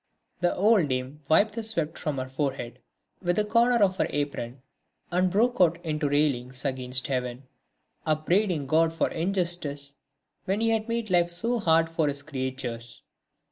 The 0.39 0.55
old 0.55 0.87
dame 0.89 1.19
wiped 1.29 1.53
the 1.53 1.61
sweat 1.61 1.95
from 1.95 2.17
her 2.17 2.27
forehead 2.27 2.79
with 3.21 3.37
a 3.37 3.43
corner 3.45 3.83
of 3.83 3.97
her 3.97 4.07
apron 4.09 4.63
and 5.11 5.29
broke 5.29 5.57
out 5.61 5.77
into 5.85 6.09
railings 6.09 6.65
against 6.65 7.05
heaven, 7.05 7.43
upbraiding 8.03 8.65
God 8.65 8.93
for 8.95 9.11
injustice 9.11 9.93
when 10.45 10.59
he 10.59 10.79
made 10.79 11.11
life 11.11 11.29
so 11.29 11.59
hard 11.59 11.87
for 11.87 12.07
his 12.07 12.23
creatures. 12.23 13.03